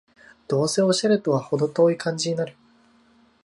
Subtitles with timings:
[0.47, 2.55] どうせオシャレとはほど遠い感じになる